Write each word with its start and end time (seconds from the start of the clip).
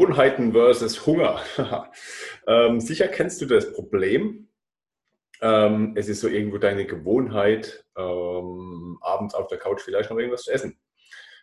Gewohnheiten 0.00 0.52
versus 0.52 1.04
Hunger. 1.04 1.42
ähm, 2.46 2.80
sicher 2.80 3.06
kennst 3.08 3.42
du 3.42 3.46
das 3.46 3.70
Problem. 3.74 4.48
Ähm, 5.42 5.92
es 5.94 6.08
ist 6.08 6.22
so 6.22 6.28
irgendwo 6.28 6.56
deine 6.56 6.86
Gewohnheit, 6.86 7.84
ähm, 7.98 8.96
abends 9.02 9.34
auf 9.34 9.48
der 9.48 9.58
Couch 9.58 9.82
vielleicht 9.82 10.08
noch 10.08 10.16
irgendwas 10.16 10.44
zu 10.44 10.52
essen. 10.52 10.80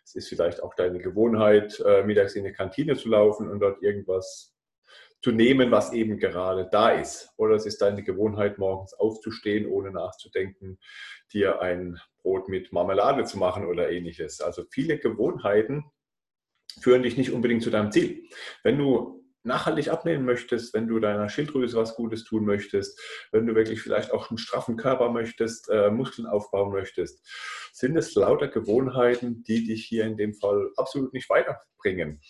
Es 0.02 0.16
ist 0.16 0.28
vielleicht 0.28 0.60
auch 0.60 0.74
deine 0.74 0.98
Gewohnheit, 0.98 1.80
äh, 1.86 2.02
mittags 2.02 2.34
in 2.34 2.42
die 2.42 2.52
Kantine 2.52 2.96
zu 2.96 3.10
laufen 3.10 3.48
und 3.48 3.60
dort 3.60 3.80
irgendwas 3.80 4.56
zu 5.22 5.30
nehmen, 5.30 5.70
was 5.70 5.92
eben 5.92 6.18
gerade 6.18 6.68
da 6.68 6.90
ist. 6.90 7.30
Oder 7.36 7.54
es 7.54 7.64
ist 7.64 7.80
deine 7.80 8.02
Gewohnheit, 8.02 8.58
morgens 8.58 8.92
aufzustehen, 8.92 9.68
ohne 9.68 9.92
nachzudenken, 9.92 10.80
dir 11.32 11.62
ein 11.62 12.00
Brot 12.22 12.48
mit 12.48 12.72
Marmelade 12.72 13.22
zu 13.22 13.38
machen 13.38 13.66
oder 13.66 13.88
ähnliches. 13.88 14.40
Also 14.40 14.64
viele 14.68 14.98
Gewohnheiten 14.98 15.84
führen 16.82 17.02
dich 17.02 17.16
nicht 17.16 17.32
unbedingt 17.32 17.62
zu 17.62 17.70
deinem 17.70 17.92
Ziel. 17.92 18.28
Wenn 18.62 18.78
du 18.78 19.18
nachhaltig 19.42 19.88
abnehmen 19.88 20.24
möchtest, 20.24 20.74
wenn 20.74 20.86
du 20.88 20.98
deiner 21.00 21.28
Schilddrüse 21.28 21.76
was 21.76 21.96
Gutes 21.96 22.24
tun 22.24 22.44
möchtest, 22.44 23.00
wenn 23.32 23.46
du 23.46 23.54
wirklich 23.54 23.80
vielleicht 23.80 24.12
auch 24.12 24.30
einen 24.30 24.38
straffen 24.38 24.76
Körper 24.76 25.10
möchtest, 25.10 25.68
äh, 25.70 25.90
Muskeln 25.90 26.26
aufbauen 26.26 26.70
möchtest, 26.72 27.26
sind 27.72 27.96
es 27.96 28.14
lauter 28.14 28.48
Gewohnheiten, 28.48 29.42
die 29.44 29.64
dich 29.64 29.84
hier 29.86 30.04
in 30.04 30.16
dem 30.16 30.34
Fall 30.34 30.70
absolut 30.76 31.12
nicht 31.12 31.30
weiterbringen. 31.30 32.20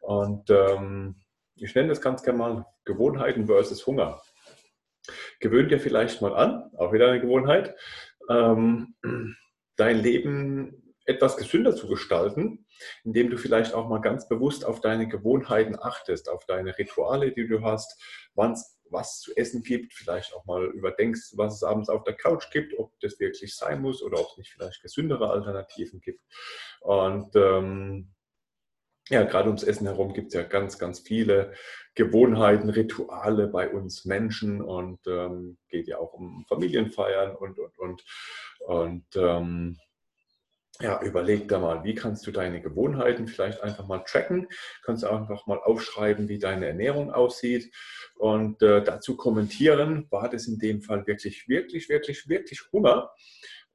Und 0.00 0.50
ähm, 0.50 1.16
ich 1.56 1.74
nenne 1.74 1.88
das 1.88 2.00
ganz 2.00 2.22
gerne 2.22 2.38
mal 2.38 2.66
Gewohnheiten 2.84 3.46
versus 3.46 3.86
Hunger. 3.86 4.20
Gewöhn 5.40 5.68
dir 5.68 5.80
vielleicht 5.80 6.20
mal 6.20 6.34
an, 6.34 6.70
auch 6.76 6.92
wieder 6.92 7.08
eine 7.08 7.20
Gewohnheit, 7.20 7.74
ähm, 8.28 8.94
dein 9.76 9.98
Leben 9.98 10.87
etwas 11.08 11.36
gesünder 11.36 11.74
zu 11.74 11.88
gestalten, 11.88 12.66
indem 13.02 13.30
du 13.30 13.38
vielleicht 13.38 13.74
auch 13.74 13.88
mal 13.88 14.00
ganz 14.00 14.28
bewusst 14.28 14.64
auf 14.64 14.80
deine 14.80 15.08
Gewohnheiten 15.08 15.76
achtest, 15.80 16.28
auf 16.28 16.44
deine 16.46 16.76
Rituale, 16.76 17.32
die 17.32 17.48
du 17.48 17.62
hast, 17.62 18.00
wann 18.34 18.52
es 18.52 18.78
was 18.90 19.20
zu 19.20 19.36
essen 19.36 19.62
gibt, 19.62 19.92
vielleicht 19.92 20.34
auch 20.34 20.46
mal 20.46 20.64
überdenkst, 20.64 21.32
was 21.36 21.56
es 21.56 21.62
abends 21.62 21.88
auf 21.90 22.04
der 22.04 22.14
Couch 22.14 22.50
gibt, 22.50 22.78
ob 22.78 22.98
das 23.00 23.20
wirklich 23.20 23.54
sein 23.54 23.82
muss 23.82 24.02
oder 24.02 24.18
ob 24.18 24.28
es 24.30 24.38
nicht 24.38 24.52
vielleicht 24.52 24.82
gesündere 24.82 25.30
Alternativen 25.30 26.00
gibt. 26.00 26.22
Und 26.80 27.34
ähm, 27.36 28.14
ja, 29.10 29.24
gerade 29.24 29.48
ums 29.48 29.62
Essen 29.62 29.86
herum 29.86 30.12
gibt 30.12 30.28
es 30.28 30.34
ja 30.34 30.42
ganz, 30.42 30.78
ganz 30.78 31.00
viele 31.00 31.52
Gewohnheiten, 31.94 32.68
Rituale 32.68 33.48
bei 33.48 33.70
uns 33.70 34.04
Menschen 34.04 34.60
und 34.60 35.00
ähm, 35.06 35.58
geht 35.68 35.88
ja 35.88 35.98
auch 35.98 36.12
um 36.12 36.44
Familienfeiern 36.48 37.34
und, 37.34 37.58
und, 37.58 37.78
und. 37.78 38.04
Und 38.60 39.06
ähm, 39.16 39.78
ja, 40.80 41.02
überleg 41.02 41.48
da 41.48 41.58
mal, 41.58 41.82
wie 41.82 41.94
kannst 41.94 42.26
du 42.26 42.30
deine 42.30 42.60
Gewohnheiten 42.60 43.26
vielleicht 43.26 43.62
einfach 43.62 43.88
mal 43.88 43.98
tracken? 43.98 44.46
Kannst 44.84 45.02
du 45.02 45.08
einfach 45.08 45.46
mal 45.46 45.58
aufschreiben, 45.58 46.28
wie 46.28 46.38
deine 46.38 46.66
Ernährung 46.68 47.12
aussieht 47.12 47.72
und 48.14 48.62
äh, 48.62 48.82
dazu 48.82 49.16
kommentieren, 49.16 50.06
war 50.10 50.28
das 50.28 50.46
in 50.46 50.58
dem 50.58 50.80
Fall 50.82 51.06
wirklich, 51.06 51.48
wirklich, 51.48 51.88
wirklich, 51.88 52.28
wirklich 52.28 52.62
Hunger? 52.72 53.10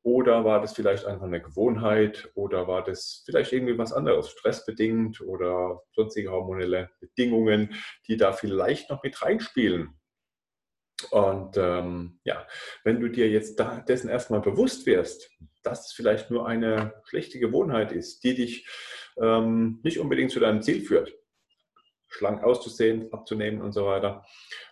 Oder 0.01 0.43
war 0.43 0.61
das 0.61 0.73
vielleicht 0.73 1.05
einfach 1.05 1.25
eine 1.25 1.41
Gewohnheit 1.41 2.29
oder 2.35 2.67
war 2.67 2.83
das 2.83 3.23
vielleicht 3.25 3.53
irgendwie 3.53 3.77
was 3.77 3.93
anderes, 3.93 4.29
stressbedingt 4.29 5.21
oder 5.21 5.81
sonstige 5.93 6.31
hormonelle 6.31 6.89
Bedingungen, 6.99 7.75
die 8.07 8.17
da 8.17 8.33
vielleicht 8.33 8.89
noch 8.89 9.01
mit 9.03 9.21
reinspielen? 9.21 9.93
Und 11.11 11.57
ähm, 11.57 12.19
ja, 12.23 12.45
wenn 12.83 12.99
du 12.99 13.09
dir 13.09 13.29
jetzt 13.29 13.59
da 13.59 13.83
dessen 13.87 14.09
erstmal 14.09 14.41
bewusst 14.41 14.85
wirst, 14.85 15.29
dass 15.63 15.87
es 15.87 15.93
vielleicht 15.93 16.29
nur 16.29 16.47
eine 16.47 16.93
schlechte 17.05 17.39
Gewohnheit 17.39 17.91
ist, 17.91 18.23
die 18.23 18.35
dich 18.35 18.67
ähm, 19.17 19.79
nicht 19.83 19.99
unbedingt 19.99 20.31
zu 20.31 20.39
deinem 20.39 20.61
Ziel 20.61 20.81
führt, 20.81 21.13
schlank 22.13 22.43
auszusehen, 22.43 23.11
abzunehmen 23.11 23.61
und 23.61 23.73
so 23.73 23.85
weiter. 23.85 24.25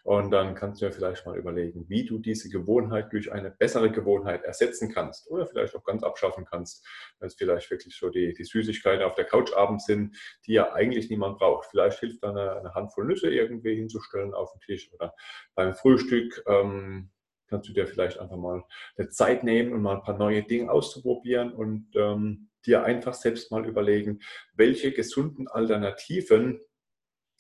Und 0.03 0.31
dann 0.31 0.55
kannst 0.55 0.81
du 0.81 0.85
ja 0.85 0.91
vielleicht 0.91 1.25
mal 1.25 1.38
überlegen, 1.38 1.85
wie 1.89 2.05
du 2.05 2.19
diese 2.19 2.49
Gewohnheit 2.49 3.11
durch 3.11 3.31
eine 3.31 3.51
bessere 3.51 3.91
Gewohnheit 3.91 4.43
ersetzen 4.43 4.93
kannst 4.93 5.29
oder 5.29 5.47
vielleicht 5.47 5.75
auch 5.75 5.83
ganz 5.83 6.03
abschaffen 6.03 6.45
kannst, 6.45 6.85
wenn 7.19 7.27
es 7.27 7.35
vielleicht 7.35 7.69
wirklich 7.71 7.95
so 7.95 8.09
die, 8.09 8.33
die 8.33 8.43
Süßigkeiten 8.43 9.03
auf 9.03 9.16
der 9.16 9.25
Couch 9.25 9.53
abends 9.53 9.85
sind, 9.85 10.16
die 10.45 10.53
ja 10.53 10.73
eigentlich 10.73 11.09
niemand 11.09 11.38
braucht. 11.38 11.67
Vielleicht 11.69 11.99
hilft 11.99 12.23
da 12.23 12.29
eine, 12.29 12.57
eine 12.57 12.73
Handvoll 12.73 13.05
Nüsse 13.05 13.29
irgendwie 13.29 13.75
hinzustellen 13.75 14.33
auf 14.33 14.51
den 14.53 14.61
Tisch 14.61 14.91
oder 14.93 15.13
beim 15.55 15.73
Frühstück. 15.73 16.43
Ähm, 16.47 17.11
kannst 17.47 17.67
du 17.67 17.73
dir 17.73 17.85
vielleicht 17.85 18.17
einfach 18.17 18.37
mal 18.37 18.63
eine 18.97 19.09
Zeit 19.09 19.43
nehmen 19.43 19.73
und 19.73 19.81
mal 19.81 19.97
ein 19.97 20.03
paar 20.03 20.17
neue 20.17 20.41
Dinge 20.41 20.71
auszuprobieren 20.71 21.51
und 21.51 21.89
ähm, 21.95 22.49
dir 22.66 22.83
einfach 22.83 23.13
selbst 23.13 23.51
mal 23.51 23.66
überlegen, 23.66 24.19
welche 24.53 24.91
gesunden 24.91 25.47
Alternativen 25.47 26.61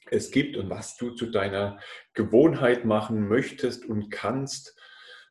es 0.09 0.31
gibt 0.31 0.57
und 0.57 0.69
was 0.69 0.97
du 0.97 1.11
zu 1.11 1.27
deiner 1.27 1.79
Gewohnheit 2.13 2.85
machen 2.85 3.27
möchtest 3.27 3.85
und 3.85 4.09
kannst, 4.09 4.77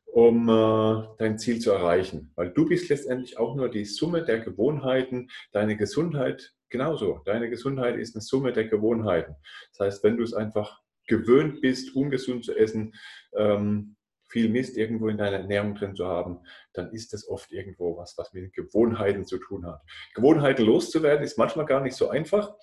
um 0.05 0.49
äh, 0.49 1.07
dein 1.17 1.37
Ziel 1.37 1.59
zu 1.59 1.71
erreichen. 1.71 2.31
Weil 2.35 2.51
du 2.51 2.67
bist 2.67 2.89
letztendlich 2.89 3.37
auch 3.37 3.55
nur 3.55 3.69
die 3.69 3.85
Summe 3.85 4.23
der 4.23 4.39
Gewohnheiten, 4.39 5.29
deine 5.51 5.77
Gesundheit 5.77 6.53
genauso. 6.69 7.21
Deine 7.25 7.49
Gesundheit 7.49 7.97
ist 7.97 8.15
eine 8.15 8.21
Summe 8.21 8.53
der 8.53 8.67
Gewohnheiten. 8.67 9.35
Das 9.71 9.87
heißt, 9.87 10.03
wenn 10.03 10.17
du 10.17 10.23
es 10.23 10.33
einfach 10.33 10.81
gewöhnt 11.07 11.61
bist, 11.61 11.95
ungesund 11.95 12.45
zu 12.45 12.55
essen, 12.55 12.93
ähm, 13.35 13.95
viel 14.31 14.49
Mist 14.49 14.77
irgendwo 14.77 15.09
in 15.09 15.17
deiner 15.17 15.37
Ernährung 15.37 15.75
drin 15.75 15.95
zu 15.95 16.07
haben, 16.07 16.39
dann 16.73 16.91
ist 16.91 17.13
das 17.13 17.27
oft 17.27 17.51
irgendwo 17.51 17.97
was, 17.97 18.17
was 18.17 18.33
mit 18.33 18.53
Gewohnheiten 18.53 19.25
zu 19.25 19.37
tun 19.37 19.65
hat. 19.65 19.81
Gewohnheiten 20.15 20.65
loszuwerden 20.65 21.23
ist 21.23 21.37
manchmal 21.37 21.65
gar 21.65 21.81
nicht 21.81 21.95
so 21.95 22.09
einfach. 22.09 22.55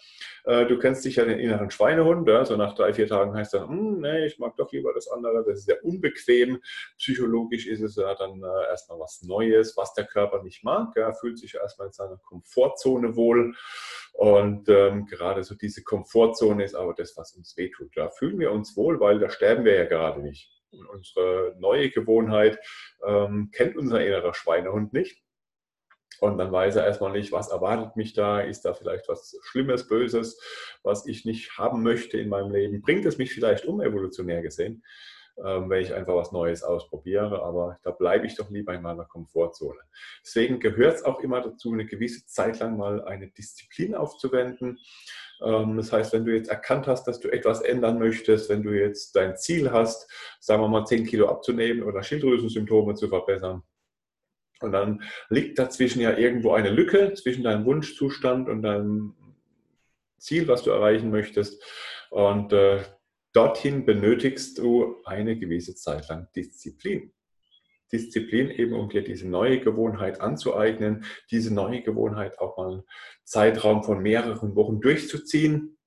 Äh, 0.44 0.66
du 0.66 0.78
kennst 0.78 1.02
sicher 1.02 1.26
den 1.26 1.38
inneren 1.38 1.70
Schweinehund, 1.70 2.26
ja? 2.26 2.44
so 2.44 2.56
nach 2.56 2.74
drei, 2.74 2.92
vier 2.92 3.06
Tagen 3.06 3.34
heißt 3.34 3.54
dann, 3.54 3.68
hm, 3.68 4.00
nee, 4.00 4.26
ich 4.26 4.38
mag 4.38 4.56
doch 4.56 4.72
lieber 4.72 4.92
das 4.94 5.08
andere, 5.08 5.44
das 5.44 5.60
ist 5.60 5.66
sehr 5.66 5.84
unbequem. 5.84 6.60
Psychologisch 6.96 7.66
ist 7.66 7.82
es 7.82 7.96
ja 7.96 8.14
dann 8.14 8.42
äh, 8.42 8.70
erstmal 8.70 8.98
was 9.00 9.22
Neues, 9.22 9.76
was 9.76 9.92
der 9.94 10.06
Körper 10.06 10.42
nicht 10.42 10.64
mag. 10.64 10.96
Er 10.96 11.14
fühlt 11.14 11.38
sich 11.38 11.54
erstmal 11.54 11.88
in 11.88 11.92
seiner 11.92 12.16
Komfortzone 12.16 13.14
wohl. 13.14 13.54
Und 14.14 14.68
ähm, 14.68 15.06
gerade 15.06 15.44
so 15.44 15.54
diese 15.54 15.82
Komfortzone 15.82 16.64
ist 16.64 16.74
aber 16.74 16.94
das, 16.94 17.16
was 17.16 17.34
uns 17.34 17.56
wehtut. 17.56 17.90
Da 17.94 18.08
fühlen 18.08 18.38
wir 18.38 18.52
uns 18.52 18.76
wohl, 18.76 18.98
weil 19.00 19.18
da 19.18 19.30
sterben 19.30 19.64
wir 19.64 19.74
ja 19.74 19.84
gerade 19.84 20.20
nicht 20.20 20.57
unsere 20.70 21.56
neue 21.58 21.90
Gewohnheit 21.90 22.58
ähm, 23.06 23.50
kennt 23.52 23.76
unser 23.76 24.04
innerer 24.04 24.34
Schweinehund 24.34 24.92
nicht. 24.92 25.22
Und 26.20 26.38
dann 26.38 26.50
weiß 26.50 26.76
er 26.76 26.84
erstmal 26.84 27.12
nicht, 27.12 27.30
was 27.30 27.48
erwartet 27.48 27.96
mich 27.96 28.12
da, 28.12 28.40
ist 28.40 28.64
da 28.64 28.74
vielleicht 28.74 29.08
was 29.08 29.38
Schlimmes, 29.42 29.86
Böses, 29.86 30.40
was 30.82 31.06
ich 31.06 31.24
nicht 31.24 31.56
haben 31.58 31.82
möchte 31.82 32.18
in 32.18 32.28
meinem 32.28 32.50
Leben. 32.50 32.82
Bringt 32.82 33.06
es 33.06 33.18
mich 33.18 33.32
vielleicht 33.32 33.66
um, 33.66 33.80
evolutionär 33.80 34.42
gesehen, 34.42 34.82
ähm, 35.44 35.70
wenn 35.70 35.82
ich 35.82 35.94
einfach 35.94 36.14
was 36.14 36.32
Neues 36.32 36.62
ausprobiere, 36.62 37.42
aber 37.42 37.78
da 37.82 37.90
bleibe 37.90 38.26
ich 38.26 38.36
doch 38.36 38.50
lieber 38.50 38.74
in 38.74 38.82
meiner 38.82 39.04
Komfortzone. 39.04 39.78
Deswegen 40.24 40.60
gehört 40.60 40.96
es 40.96 41.04
auch 41.04 41.20
immer 41.20 41.40
dazu, 41.40 41.72
eine 41.72 41.86
gewisse 41.86 42.26
Zeit 42.26 42.58
lang 42.60 42.76
mal 42.76 43.04
eine 43.04 43.28
Disziplin 43.28 43.94
aufzuwenden 43.94 44.78
ähm, 45.40 45.76
das 45.76 45.92
heißt, 45.92 46.12
wenn 46.12 46.24
du 46.24 46.34
jetzt 46.34 46.50
erkannt 46.50 46.86
hast, 46.86 47.04
dass 47.04 47.20
du 47.20 47.28
etwas 47.28 47.60
ändern 47.60 47.98
möchtest, 47.98 48.48
wenn 48.48 48.62
du 48.62 48.70
jetzt 48.70 49.14
dein 49.14 49.36
Ziel 49.36 49.70
hast, 49.70 50.10
sagen 50.40 50.62
wir 50.62 50.68
mal 50.68 50.84
10 50.84 51.06
Kilo 51.06 51.28
abzunehmen 51.28 51.82
oder 51.82 52.02
Schilddrüsensymptome 52.02 52.94
zu 52.94 53.08
verbessern, 53.08 53.62
und 54.60 54.72
dann 54.72 55.02
liegt 55.28 55.58
dazwischen 55.58 56.00
ja 56.00 56.16
irgendwo 56.16 56.52
eine 56.52 56.70
Lücke 56.70 57.14
zwischen 57.14 57.44
deinem 57.44 57.64
Wunschzustand 57.64 58.48
und 58.48 58.62
deinem 58.62 59.14
Ziel, 60.18 60.48
was 60.48 60.64
du 60.64 60.70
erreichen 60.70 61.10
möchtest. 61.10 61.62
Und 62.10 62.52
äh, 62.52 62.80
dorthin 63.32 63.84
benötigst 63.84 64.58
du 64.58 65.02
eine 65.04 65.38
gewisse 65.38 65.74
Zeit 65.74 66.08
lang 66.08 66.28
Disziplin. 66.34 67.12
Disziplin 67.92 68.50
eben, 68.50 68.74
um 68.74 68.88
dir 68.88 69.02
diese 69.02 69.28
neue 69.28 69.60
Gewohnheit 69.60 70.20
anzueignen, 70.20 71.04
diese 71.30 71.52
neue 71.52 71.82
Gewohnheit 71.82 72.38
auch 72.38 72.56
mal 72.56 72.72
einen 72.72 72.82
Zeitraum 73.24 73.82
von 73.82 74.02
mehreren 74.02 74.54
Wochen 74.56 74.80
durchzuziehen 74.80 75.78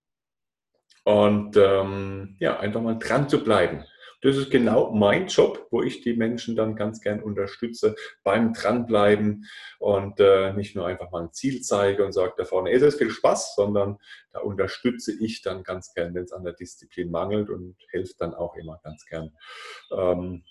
und 1.04 1.58
ähm, 1.58 2.38
ja, 2.40 2.60
einfach 2.60 2.82
mal 2.82 2.98
dran 2.98 3.30
zu 3.30 3.44
bleiben. 3.44 3.84
Das 4.22 4.38
ist 4.38 4.52
genau 4.52 4.92
mein 4.92 5.28
Job, 5.28 5.68
wo 5.72 5.82
ich 5.82 6.02
die 6.02 6.14
Menschen 6.14 6.56
dann 6.56 6.76
ganz 6.76 7.02
gern 7.02 7.22
unterstütze 7.22 7.96
beim 8.24 8.54
Dranbleiben 8.54 9.46
und 9.80 10.20
äh, 10.20 10.54
nicht 10.54 10.76
nur 10.76 10.86
einfach 10.86 11.12
mal 11.12 11.24
ein 11.24 11.34
Ziel 11.34 11.62
zeige 11.62 12.06
und 12.06 12.12
sage, 12.12 12.34
da 12.38 12.46
vorne 12.46 12.72
ist 12.72 12.84
es 12.84 12.96
viel 12.96 13.10
Spaß, 13.10 13.56
sondern 13.56 13.98
da 14.32 14.40
unterstütze 14.40 15.12
ich 15.12 15.42
dann 15.42 15.64
ganz 15.64 15.94
gern, 15.94 16.14
wenn 16.14 16.24
es 16.24 16.32
an 16.32 16.44
der 16.44 16.54
Disziplin 16.54 17.10
mangelt 17.10 17.50
und 17.50 17.76
helfe 17.90 18.14
dann 18.20 18.34
auch 18.34 18.56
immer 18.56 18.80
ganz 18.84 19.06
gern, 19.06 19.32
ähm, 19.92 20.44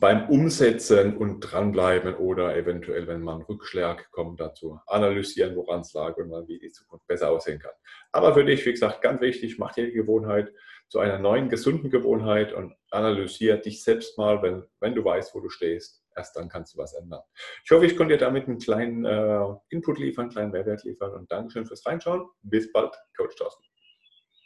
beim 0.00 0.28
Umsetzen 0.28 1.16
und 1.16 1.40
dranbleiben 1.40 2.14
oder 2.14 2.56
eventuell, 2.56 3.06
wenn 3.06 3.20
man 3.20 3.42
Rückschlag 3.42 4.10
kommt, 4.10 4.40
dazu 4.40 4.80
analysieren, 4.86 5.54
woran 5.56 5.80
es 5.80 5.92
lag 5.92 6.16
und 6.16 6.30
wie 6.48 6.58
die 6.58 6.70
Zukunft 6.70 7.06
besser 7.06 7.30
aussehen 7.30 7.58
kann. 7.58 7.72
Aber 8.10 8.32
für 8.34 8.44
dich, 8.44 8.64
wie 8.64 8.72
gesagt, 8.72 9.02
ganz 9.02 9.20
wichtig, 9.20 9.58
mach 9.58 9.72
dir 9.72 9.86
die 9.86 9.92
Gewohnheit 9.92 10.52
zu 10.92 10.98
einer 10.98 11.18
neuen, 11.18 11.48
gesunden 11.48 11.88
Gewohnheit 11.88 12.52
und 12.52 12.74
analysiere 12.90 13.58
dich 13.58 13.82
selbst 13.82 14.18
mal, 14.18 14.42
wenn, 14.42 14.62
wenn 14.78 14.94
du 14.94 15.02
weißt, 15.02 15.34
wo 15.34 15.40
du 15.40 15.48
stehst. 15.48 16.04
Erst 16.14 16.36
dann 16.36 16.50
kannst 16.50 16.74
du 16.74 16.78
was 16.78 16.92
ändern. 16.92 17.22
Ich 17.64 17.70
hoffe, 17.70 17.86
ich 17.86 17.96
konnte 17.96 18.12
dir 18.12 18.20
damit 18.20 18.46
einen 18.46 18.58
kleinen 18.58 19.06
äh, 19.06 19.54
Input 19.70 19.98
liefern, 19.98 20.24
einen 20.24 20.32
kleinen 20.32 20.52
Mehrwert 20.52 20.84
liefern 20.84 21.14
und 21.14 21.32
Dankeschön 21.32 21.64
fürs 21.64 21.86
Reinschauen. 21.86 22.28
Bis 22.42 22.70
bald, 22.72 22.94
Coach 23.16 23.36
Thorsten. 23.36 23.71